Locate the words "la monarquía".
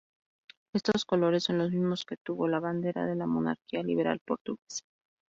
3.15-3.83